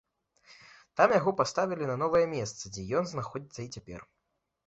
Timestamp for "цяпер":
3.79-4.01